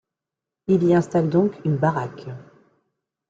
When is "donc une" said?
1.29-1.77